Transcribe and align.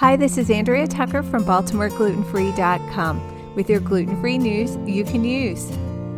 Hi, 0.00 0.16
this 0.16 0.38
is 0.38 0.50
Andrea 0.50 0.86
Tucker 0.86 1.22
from 1.22 1.44
BaltimoreGlutenFree.com 1.44 3.54
with 3.54 3.68
your 3.68 3.80
gluten 3.80 4.18
free 4.22 4.38
news 4.38 4.78
you 4.86 5.04
can 5.04 5.22
use. 5.22 5.66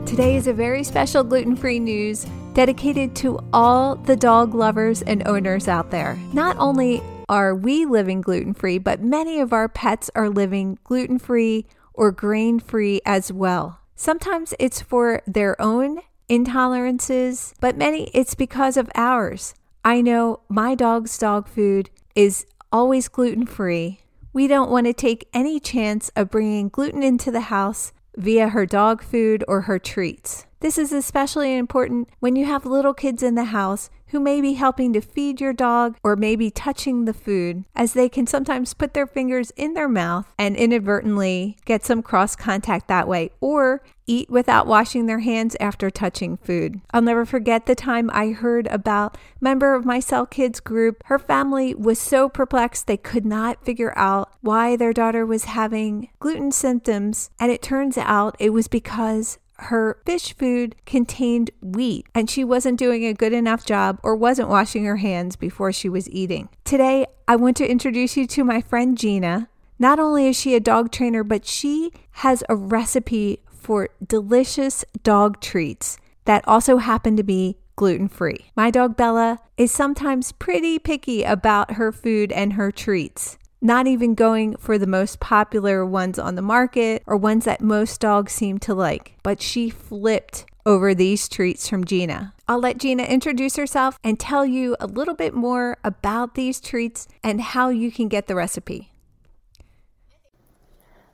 Today 0.06 0.36
is 0.36 0.46
a 0.46 0.52
very 0.52 0.84
special 0.84 1.24
gluten 1.24 1.56
free 1.56 1.80
news 1.80 2.24
dedicated 2.54 3.16
to 3.16 3.40
all 3.52 3.96
the 3.96 4.14
dog 4.14 4.54
lovers 4.54 5.02
and 5.02 5.26
owners 5.26 5.66
out 5.66 5.90
there. 5.90 6.16
Not 6.32 6.56
only 6.58 7.02
are 7.28 7.56
we 7.56 7.84
living 7.84 8.20
gluten 8.20 8.54
free, 8.54 8.78
but 8.78 9.02
many 9.02 9.40
of 9.40 9.52
our 9.52 9.68
pets 9.68 10.12
are 10.14 10.30
living 10.30 10.78
gluten 10.84 11.18
free 11.18 11.66
or 11.92 12.12
grain 12.12 12.60
free 12.60 13.00
as 13.04 13.32
well. 13.32 13.80
Sometimes 13.96 14.54
it's 14.60 14.80
for 14.80 15.22
their 15.26 15.60
own 15.60 15.98
intolerances, 16.30 17.54
but 17.58 17.76
many 17.76 18.12
it's 18.14 18.36
because 18.36 18.76
of 18.76 18.92
ours. 18.94 19.56
I 19.84 20.02
know 20.02 20.38
my 20.48 20.76
dog's 20.76 21.18
dog 21.18 21.48
food 21.48 21.90
is 22.14 22.46
always 22.72 23.08
gluten 23.08 23.46
free. 23.46 24.00
We 24.32 24.48
don't 24.48 24.70
want 24.70 24.86
to 24.86 24.94
take 24.94 25.28
any 25.34 25.60
chance 25.60 26.10
of 26.16 26.30
bringing 26.30 26.70
gluten 26.70 27.02
into 27.02 27.30
the 27.30 27.42
house 27.42 27.92
via 28.16 28.48
her 28.48 28.66
dog 28.66 29.02
food 29.02 29.44
or 29.46 29.62
her 29.62 29.78
treats. 29.78 30.46
This 30.60 30.78
is 30.78 30.92
especially 30.92 31.56
important 31.56 32.08
when 32.20 32.36
you 32.36 32.44
have 32.46 32.64
little 32.64 32.94
kids 32.94 33.22
in 33.22 33.34
the 33.34 33.46
house 33.46 33.90
who 34.08 34.20
may 34.20 34.40
be 34.40 34.52
helping 34.52 34.92
to 34.92 35.00
feed 35.00 35.40
your 35.40 35.52
dog 35.52 35.96
or 36.04 36.14
maybe 36.14 36.50
touching 36.50 37.04
the 37.04 37.14
food, 37.14 37.64
as 37.74 37.94
they 37.94 38.08
can 38.08 38.26
sometimes 38.26 38.74
put 38.74 38.94
their 38.94 39.06
fingers 39.06 39.50
in 39.56 39.74
their 39.74 39.88
mouth 39.88 40.26
and 40.38 40.54
inadvertently 40.54 41.56
get 41.64 41.84
some 41.84 42.02
cross 42.02 42.36
contact 42.36 42.88
that 42.88 43.08
way, 43.08 43.30
or 43.40 43.82
eat 44.06 44.30
without 44.30 44.66
washing 44.66 45.06
their 45.06 45.20
hands 45.20 45.56
after 45.60 45.90
touching 45.90 46.36
food. 46.36 46.80
I'll 46.92 47.02
never 47.02 47.24
forget 47.24 47.66
the 47.66 47.74
time 47.74 48.10
I 48.12 48.30
heard 48.30 48.66
about 48.68 49.16
member 49.40 49.74
of 49.74 49.84
my 49.84 50.00
Cell 50.00 50.26
Kids 50.26 50.60
group. 50.60 51.02
Her 51.06 51.18
family 51.18 51.74
was 51.74 51.98
so 51.98 52.28
perplexed 52.28 52.86
they 52.86 52.96
could 52.96 53.24
not 53.24 53.64
figure 53.64 53.92
out 53.96 54.32
why 54.40 54.76
their 54.76 54.92
daughter 54.92 55.24
was 55.24 55.44
having 55.44 56.08
gluten 56.18 56.52
symptoms, 56.52 57.30
and 57.38 57.50
it 57.50 57.62
turns 57.62 57.98
out 57.98 58.36
it 58.38 58.50
was 58.50 58.68
because 58.68 59.38
her 59.56 59.98
fish 60.04 60.34
food 60.36 60.74
contained 60.86 61.50
wheat 61.60 62.06
and 62.14 62.28
she 62.28 62.42
wasn't 62.44 62.78
doing 62.78 63.04
a 63.04 63.14
good 63.14 63.32
enough 63.32 63.64
job 63.64 63.98
or 64.02 64.16
wasn't 64.16 64.48
washing 64.48 64.84
her 64.84 64.96
hands 64.96 65.36
before 65.36 65.72
she 65.72 65.88
was 65.88 66.10
eating. 66.10 66.48
Today, 66.64 67.06
I 67.28 67.36
want 67.36 67.56
to 67.58 67.70
introduce 67.70 68.16
you 68.16 68.26
to 68.28 68.44
my 68.44 68.60
friend 68.60 68.98
Gina. 68.98 69.48
Not 69.78 69.98
only 69.98 70.28
is 70.28 70.36
she 70.38 70.54
a 70.54 70.60
dog 70.60 70.92
trainer, 70.92 71.24
but 71.24 71.44
she 71.44 71.92
has 72.12 72.44
a 72.48 72.56
recipe 72.56 73.40
for 73.62 73.88
delicious 74.06 74.84
dog 75.02 75.40
treats 75.40 75.96
that 76.24 76.46
also 76.46 76.78
happen 76.78 77.16
to 77.16 77.22
be 77.22 77.56
gluten 77.76 78.08
free. 78.08 78.46
My 78.56 78.70
dog 78.70 78.96
Bella 78.96 79.38
is 79.56 79.72
sometimes 79.72 80.32
pretty 80.32 80.78
picky 80.78 81.22
about 81.22 81.72
her 81.72 81.92
food 81.92 82.32
and 82.32 82.54
her 82.54 82.70
treats 82.70 83.38
not 83.62 83.86
even 83.86 84.14
going 84.14 84.56
for 84.56 84.76
the 84.76 84.86
most 84.88 85.20
popular 85.20 85.86
ones 85.86 86.18
on 86.18 86.34
the 86.34 86.42
market 86.42 87.02
or 87.06 87.16
ones 87.16 87.44
that 87.44 87.60
most 87.60 88.00
dogs 88.00 88.32
seem 88.32 88.58
to 88.58 88.74
like. 88.74 89.14
But 89.22 89.40
she 89.40 89.70
flipped 89.70 90.44
over 90.66 90.94
these 90.94 91.28
treats 91.28 91.68
from 91.68 91.84
Gina. 91.84 92.34
I'll 92.48 92.60
let 92.60 92.78
Gina 92.78 93.04
introduce 93.04 93.56
herself 93.56 93.98
and 94.02 94.18
tell 94.18 94.44
you 94.44 94.76
a 94.80 94.86
little 94.86 95.14
bit 95.14 95.32
more 95.32 95.78
about 95.84 96.34
these 96.34 96.60
treats 96.60 97.08
and 97.22 97.40
how 97.40 97.68
you 97.68 97.90
can 97.90 98.08
get 98.08 98.26
the 98.26 98.34
recipe. 98.34 98.91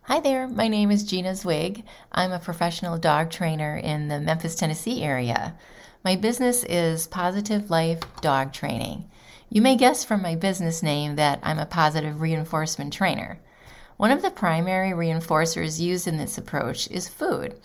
Hi 0.08 0.20
there, 0.20 0.48
my 0.48 0.68
name 0.68 0.90
is 0.90 1.04
Gina 1.04 1.32
Zwig. 1.32 1.82
I'm 2.10 2.32
a 2.32 2.38
professional 2.38 2.96
dog 2.96 3.30
trainer 3.30 3.76
in 3.76 4.08
the 4.08 4.18
Memphis, 4.18 4.54
Tennessee 4.54 5.02
area. 5.02 5.54
My 6.02 6.16
business 6.16 6.64
is 6.64 7.06
Positive 7.06 7.68
Life 7.68 8.00
Dog 8.22 8.54
Training. 8.54 9.04
You 9.50 9.60
may 9.60 9.76
guess 9.76 10.06
from 10.06 10.22
my 10.22 10.34
business 10.34 10.82
name 10.82 11.16
that 11.16 11.40
I'm 11.42 11.58
a 11.58 11.66
positive 11.66 12.22
reinforcement 12.22 12.90
trainer. 12.90 13.38
One 13.98 14.10
of 14.10 14.22
the 14.22 14.30
primary 14.30 14.92
reinforcers 14.92 15.78
used 15.78 16.08
in 16.08 16.16
this 16.16 16.38
approach 16.38 16.90
is 16.90 17.06
food. 17.06 17.56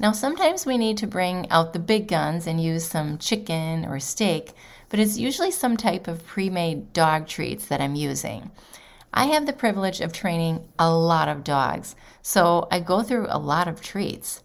Now, 0.00 0.10
sometimes 0.10 0.66
we 0.66 0.78
need 0.78 0.98
to 0.98 1.06
bring 1.06 1.48
out 1.50 1.72
the 1.72 1.78
big 1.78 2.08
guns 2.08 2.48
and 2.48 2.60
use 2.60 2.84
some 2.84 3.16
chicken 3.16 3.84
or 3.84 4.00
steak, 4.00 4.54
but 4.88 4.98
it's 4.98 5.18
usually 5.18 5.52
some 5.52 5.76
type 5.76 6.08
of 6.08 6.26
pre 6.26 6.50
made 6.50 6.92
dog 6.92 7.28
treats 7.28 7.66
that 7.66 7.80
I'm 7.80 7.94
using. 7.94 8.50
I 9.18 9.28
have 9.28 9.46
the 9.46 9.54
privilege 9.54 10.02
of 10.02 10.12
training 10.12 10.68
a 10.78 10.94
lot 10.94 11.26
of 11.26 11.42
dogs, 11.42 11.96
so 12.20 12.68
I 12.70 12.80
go 12.80 13.02
through 13.02 13.28
a 13.30 13.38
lot 13.38 13.66
of 13.66 13.80
treats. 13.80 14.42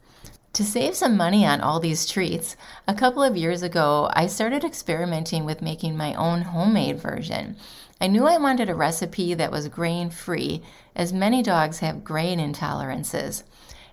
To 0.54 0.64
save 0.64 0.96
some 0.96 1.18
money 1.18 1.46
on 1.46 1.60
all 1.60 1.82
these 1.82 2.10
treats, 2.10 2.56
a 2.88 2.94
couple 2.94 3.22
of 3.22 3.36
years 3.36 3.64
ago, 3.64 4.10
I 4.14 4.28
started 4.28 4.64
experimenting 4.64 5.44
with 5.44 5.62
making 5.62 5.98
my 5.98 6.14
own 6.14 6.44
homemade 6.44 7.02
version. 7.02 7.58
I 8.00 8.08
knew 8.08 8.26
I 8.26 8.38
wanted 8.38 8.70
a 8.70 8.76
recipe 8.76 9.34
that 9.34 9.52
was 9.52 9.68
grain 9.68 10.10
free, 10.10 10.62
as 10.96 11.12
many 11.12 11.44
dogs 11.44 11.80
have 11.80 12.06
grain 12.06 12.40
intolerances. 12.40 13.44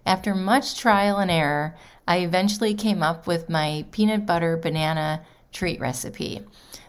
After 0.07 0.33
much 0.33 0.79
trial 0.79 1.19
and 1.19 1.31
error, 1.31 1.75
I 2.07 2.19
eventually 2.19 2.75
came 2.75 3.03
up 3.03 3.27
with 3.27 3.51
my 3.51 3.85
peanut 3.91 4.27
butter 4.27 4.57
banana 4.57 5.25
treat 5.53 5.81
recipe. 5.81 6.47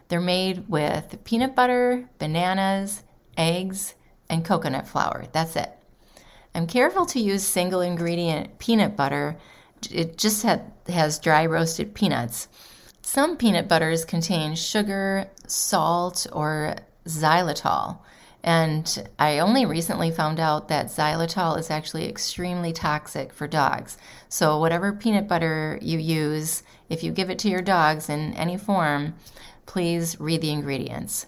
They're 0.09 0.21
made 0.21 0.69
with 0.69 1.23
peanut 1.23 1.55
butter, 1.55 2.07
bananas, 2.19 3.01
eggs, 3.39 3.95
and 4.29 4.45
coconut 4.45 4.87
flour. 4.87 5.25
That's 5.31 5.55
it. 5.55 5.71
I'm 6.53 6.67
careful 6.67 7.07
to 7.07 7.19
use 7.19 7.43
single 7.43 7.81
ingredient 7.81 8.59
peanut 8.59 8.95
butter 8.95 9.37
it 9.91 10.17
just 10.17 10.45
has 10.87 11.19
dry 11.19 11.45
roasted 11.45 11.93
peanuts. 11.93 12.47
Some 13.01 13.37
peanut 13.37 13.67
butters 13.67 14.05
contain 14.05 14.55
sugar, 14.55 15.27
salt, 15.47 16.27
or 16.31 16.75
xylitol. 17.05 17.99
And 18.43 19.09
I 19.17 19.39
only 19.39 19.65
recently 19.65 20.11
found 20.11 20.39
out 20.39 20.69
that 20.69 20.87
xylitol 20.87 21.57
is 21.57 21.69
actually 21.69 22.07
extremely 22.07 22.71
toxic 22.71 23.33
for 23.33 23.47
dogs. 23.47 23.97
So, 24.29 24.59
whatever 24.59 24.93
peanut 24.93 25.27
butter 25.27 25.77
you 25.81 25.97
use, 25.97 26.63
if 26.89 27.03
you 27.03 27.11
give 27.11 27.29
it 27.29 27.39
to 27.39 27.49
your 27.49 27.61
dogs 27.61 28.09
in 28.09 28.33
any 28.35 28.57
form, 28.57 29.15
please 29.65 30.19
read 30.19 30.41
the 30.41 30.51
ingredients. 30.51 31.25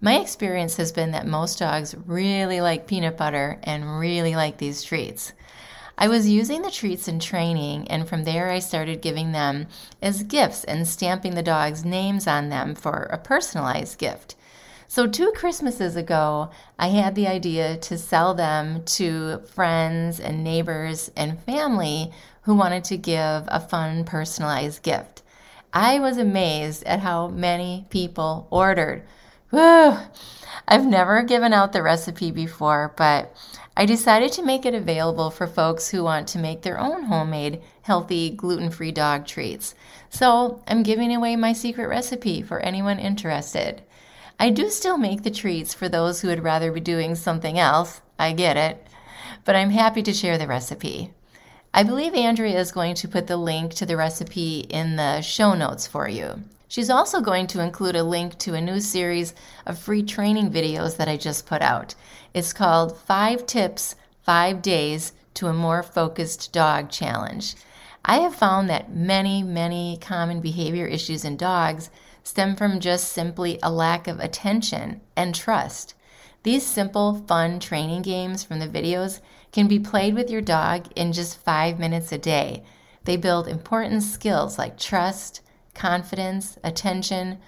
My 0.00 0.18
experience 0.18 0.76
has 0.76 0.92
been 0.92 1.12
that 1.12 1.26
most 1.26 1.58
dogs 1.58 1.94
really 2.06 2.60
like 2.60 2.86
peanut 2.86 3.16
butter 3.16 3.58
and 3.62 3.98
really 3.98 4.34
like 4.34 4.58
these 4.58 4.82
treats. 4.82 5.32
I 5.96 6.08
was 6.08 6.28
using 6.28 6.62
the 6.62 6.72
treats 6.72 7.06
in 7.06 7.20
training, 7.20 7.86
and 7.88 8.08
from 8.08 8.24
there 8.24 8.50
I 8.50 8.58
started 8.58 9.00
giving 9.00 9.30
them 9.30 9.68
as 10.02 10.24
gifts 10.24 10.64
and 10.64 10.88
stamping 10.88 11.36
the 11.36 11.42
dogs' 11.42 11.84
names 11.84 12.26
on 12.26 12.48
them 12.48 12.74
for 12.74 13.04
a 13.04 13.18
personalized 13.18 13.98
gift. 13.98 14.34
So, 14.88 15.06
two 15.06 15.32
Christmases 15.36 15.96
ago, 15.96 16.50
I 16.78 16.88
had 16.88 17.14
the 17.14 17.28
idea 17.28 17.76
to 17.76 17.96
sell 17.96 18.34
them 18.34 18.84
to 18.84 19.38
friends 19.38 20.20
and 20.20 20.44
neighbors 20.44 21.10
and 21.16 21.40
family 21.44 22.12
who 22.42 22.54
wanted 22.54 22.84
to 22.84 22.96
give 22.96 23.44
a 23.48 23.60
fun, 23.60 24.04
personalized 24.04 24.82
gift. 24.82 25.22
I 25.72 25.98
was 25.98 26.18
amazed 26.18 26.84
at 26.84 27.00
how 27.00 27.28
many 27.28 27.86
people 27.88 28.46
ordered. 28.50 29.04
Whew. 29.54 29.96
I've 30.66 30.84
never 30.84 31.22
given 31.22 31.52
out 31.52 31.72
the 31.72 31.82
recipe 31.82 32.32
before, 32.32 32.92
but 32.96 33.36
I 33.76 33.86
decided 33.86 34.32
to 34.32 34.42
make 34.42 34.66
it 34.66 34.74
available 34.74 35.30
for 35.30 35.46
folks 35.46 35.88
who 35.88 36.02
want 36.02 36.26
to 36.28 36.40
make 36.40 36.62
their 36.62 36.80
own 36.80 37.04
homemade, 37.04 37.62
healthy, 37.82 38.30
gluten 38.30 38.70
free 38.70 38.90
dog 38.90 39.26
treats. 39.26 39.76
So 40.10 40.60
I'm 40.66 40.82
giving 40.82 41.14
away 41.14 41.36
my 41.36 41.52
secret 41.52 41.86
recipe 41.86 42.42
for 42.42 42.58
anyone 42.60 42.98
interested. 42.98 43.82
I 44.40 44.50
do 44.50 44.70
still 44.70 44.96
make 44.96 45.22
the 45.22 45.30
treats 45.30 45.72
for 45.72 45.88
those 45.88 46.20
who 46.20 46.28
would 46.28 46.42
rather 46.42 46.72
be 46.72 46.80
doing 46.80 47.14
something 47.14 47.56
else. 47.56 48.00
I 48.18 48.32
get 48.32 48.56
it. 48.56 48.84
But 49.44 49.54
I'm 49.54 49.70
happy 49.70 50.02
to 50.02 50.12
share 50.12 50.36
the 50.36 50.48
recipe. 50.48 51.12
I 51.72 51.84
believe 51.84 52.14
Andrea 52.14 52.58
is 52.58 52.72
going 52.72 52.96
to 52.96 53.08
put 53.08 53.28
the 53.28 53.36
link 53.36 53.74
to 53.74 53.86
the 53.86 53.96
recipe 53.96 54.60
in 54.68 54.96
the 54.96 55.20
show 55.20 55.54
notes 55.54 55.86
for 55.86 56.08
you. 56.08 56.42
She's 56.74 56.90
also 56.90 57.20
going 57.20 57.46
to 57.46 57.62
include 57.62 57.94
a 57.94 58.02
link 58.02 58.36
to 58.38 58.54
a 58.54 58.60
new 58.60 58.80
series 58.80 59.32
of 59.64 59.78
free 59.78 60.02
training 60.02 60.50
videos 60.50 60.96
that 60.96 61.06
I 61.06 61.16
just 61.16 61.46
put 61.46 61.62
out. 61.62 61.94
It's 62.34 62.52
called 62.52 62.98
Five 62.98 63.46
Tips, 63.46 63.94
Five 64.24 64.60
Days 64.60 65.12
to 65.34 65.46
a 65.46 65.52
More 65.52 65.84
Focused 65.84 66.52
Dog 66.52 66.90
Challenge. 66.90 67.54
I 68.04 68.18
have 68.18 68.34
found 68.34 68.68
that 68.68 68.92
many, 68.92 69.40
many 69.40 69.98
common 70.00 70.40
behavior 70.40 70.88
issues 70.88 71.24
in 71.24 71.36
dogs 71.36 71.90
stem 72.24 72.56
from 72.56 72.80
just 72.80 73.12
simply 73.12 73.60
a 73.62 73.70
lack 73.70 74.08
of 74.08 74.18
attention 74.18 75.00
and 75.14 75.32
trust. 75.32 75.94
These 76.42 76.66
simple, 76.66 77.22
fun 77.28 77.60
training 77.60 78.02
games 78.02 78.42
from 78.42 78.58
the 78.58 78.66
videos 78.66 79.20
can 79.52 79.68
be 79.68 79.78
played 79.78 80.16
with 80.16 80.28
your 80.28 80.42
dog 80.42 80.88
in 80.96 81.12
just 81.12 81.38
five 81.38 81.78
minutes 81.78 82.10
a 82.10 82.18
day. 82.18 82.64
They 83.04 83.16
build 83.16 83.46
important 83.46 84.02
skills 84.02 84.58
like 84.58 84.76
trust, 84.76 85.40
confidence, 85.74 86.58
attention, 86.64 87.38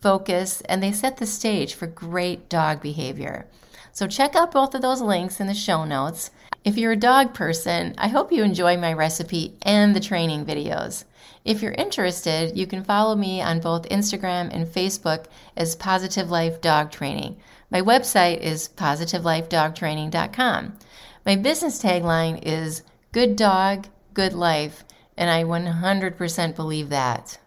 focus, 0.00 0.60
and 0.62 0.82
they 0.82 0.92
set 0.92 1.16
the 1.16 1.26
stage 1.26 1.74
for 1.74 1.86
great 1.86 2.48
dog 2.48 2.80
behavior. 2.80 3.46
So 3.92 4.06
check 4.06 4.36
out 4.36 4.52
both 4.52 4.74
of 4.74 4.82
those 4.82 5.00
links 5.00 5.40
in 5.40 5.46
the 5.46 5.54
show 5.54 5.84
notes. 5.84 6.30
If 6.64 6.76
you're 6.76 6.92
a 6.92 6.96
dog 6.96 7.32
person, 7.32 7.94
I 7.96 8.08
hope 8.08 8.30
you 8.30 8.42
enjoy 8.42 8.76
my 8.76 8.92
recipe 8.92 9.56
and 9.62 9.96
the 9.96 10.00
training 10.00 10.44
videos. 10.44 11.04
If 11.44 11.62
you're 11.62 11.72
interested, 11.72 12.58
you 12.58 12.66
can 12.66 12.84
follow 12.84 13.14
me 13.14 13.40
on 13.40 13.60
both 13.60 13.88
Instagram 13.88 14.52
and 14.52 14.66
Facebook 14.66 15.26
as 15.56 15.76
Positive 15.76 16.30
Life 16.30 16.60
Dog 16.60 16.90
Training. 16.90 17.36
My 17.70 17.80
website 17.80 18.40
is 18.40 18.68
positivelifedogtraining.com. 18.76 20.78
My 21.24 21.36
business 21.36 21.82
tagline 21.82 22.40
is 22.42 22.82
Good 23.12 23.36
Dog, 23.36 23.86
Good 24.12 24.34
Life, 24.34 24.84
and 25.16 25.30
I 25.30 25.44
100% 25.44 26.54
believe 26.54 26.90
that. 26.90 27.38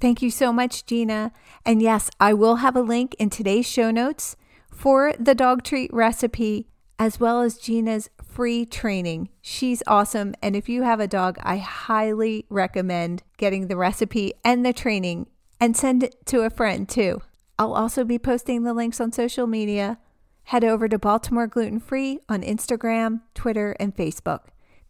Thank 0.00 0.22
you 0.22 0.30
so 0.30 0.52
much, 0.52 0.84
Gina. 0.86 1.32
And 1.64 1.80
yes, 1.80 2.10
I 2.20 2.34
will 2.34 2.56
have 2.56 2.76
a 2.76 2.82
link 2.82 3.14
in 3.18 3.30
today's 3.30 3.66
show 3.66 3.90
notes 3.90 4.36
for 4.70 5.14
the 5.18 5.34
dog 5.34 5.62
treat 5.62 5.92
recipe 5.92 6.68
as 6.98 7.20
well 7.20 7.42
as 7.42 7.58
Gina's 7.58 8.08
free 8.22 8.64
training. 8.64 9.28
She's 9.40 9.82
awesome. 9.86 10.34
And 10.42 10.56
if 10.56 10.68
you 10.68 10.82
have 10.82 11.00
a 11.00 11.06
dog, 11.06 11.38
I 11.42 11.58
highly 11.58 12.46
recommend 12.48 13.22
getting 13.36 13.68
the 13.68 13.76
recipe 13.76 14.32
and 14.44 14.64
the 14.64 14.72
training 14.72 15.26
and 15.60 15.76
send 15.76 16.02
it 16.02 16.26
to 16.26 16.42
a 16.42 16.50
friend 16.50 16.88
too. 16.88 17.22
I'll 17.58 17.74
also 17.74 18.04
be 18.04 18.18
posting 18.18 18.62
the 18.62 18.74
links 18.74 19.00
on 19.00 19.12
social 19.12 19.46
media. 19.46 19.98
Head 20.44 20.64
over 20.64 20.88
to 20.88 20.98
Baltimore 20.98 21.46
Gluten 21.46 21.80
Free 21.80 22.20
on 22.28 22.42
Instagram, 22.42 23.22
Twitter, 23.34 23.74
and 23.80 23.96
Facebook. 23.96 24.40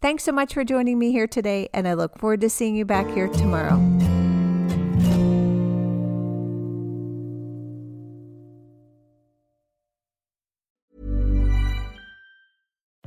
Thanks 0.03 0.25
so 0.25 0.33
much 0.33 0.53
for 0.53 0.65
joining 0.65 0.99
me 0.99 1.13
here 1.13 1.27
today, 1.27 1.69
and 1.73 1.89
I 1.89 1.95
look 1.95 2.19
forward 2.19 2.43
to 2.43 2.51
seeing 2.51 2.77
you 2.77 2.85
back 2.85 3.09
here 3.09 3.29
tomorrow. 3.29 4.16